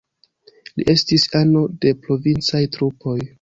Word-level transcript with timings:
Li 0.79 0.85
estis 0.93 1.25
ano 1.41 1.61
de 1.85 1.93
provincaj 2.07 2.63
trupoj. 2.79 3.17